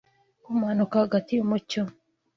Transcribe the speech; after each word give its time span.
Kumanuka 0.43 0.95
hagati 1.03 1.31
yumucyo 1.33 1.81